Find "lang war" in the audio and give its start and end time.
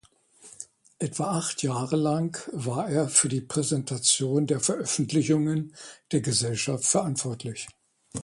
1.95-2.89